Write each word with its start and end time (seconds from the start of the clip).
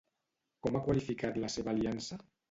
Com 0.67 0.77
ha 0.77 0.81
qualificat 0.87 1.37
la 1.43 1.51
seva 1.57 1.71
aliança? 1.75 2.19